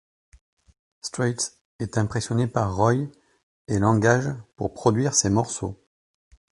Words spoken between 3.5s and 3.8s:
et